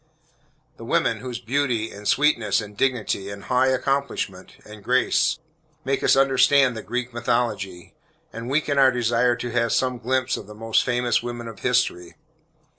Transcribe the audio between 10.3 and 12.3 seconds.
of the most famous women of history.